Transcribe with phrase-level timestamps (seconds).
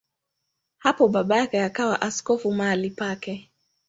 [0.77, 3.51] Hapo baba yake akawa askofu mahali pake.